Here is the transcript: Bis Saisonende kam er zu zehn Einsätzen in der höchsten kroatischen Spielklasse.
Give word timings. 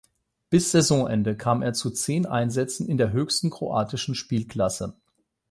Bis 0.49 0.71
Saisonende 0.71 1.37
kam 1.37 1.61
er 1.61 1.73
zu 1.73 1.91
zehn 1.91 2.25
Einsätzen 2.25 2.87
in 2.89 2.97
der 2.97 3.11
höchsten 3.11 3.51
kroatischen 3.51 4.15
Spielklasse. 4.15 4.95